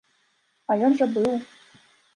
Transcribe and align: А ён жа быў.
А 0.69 0.79
ён 0.89 0.97
жа 1.03 1.11
быў. 1.19 1.31